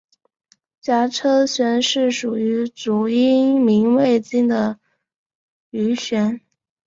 [0.81, 4.79] 颊车穴是属于足阳明胃经的
[5.71, 6.41] 腧穴。